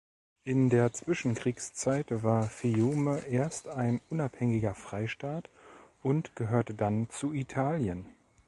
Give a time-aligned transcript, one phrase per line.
[0.45, 5.47] In der Zwischenkriegszeit war Fiume zuerst ein unabhängiger Freistaat
[6.01, 8.07] und gehörte dann zu Italien.